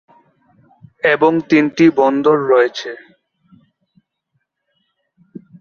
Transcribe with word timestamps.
এবং 1.03 1.31
তিনটি 1.49 1.85
বন্দর 1.91 2.37
রয়েছে। 2.51 2.91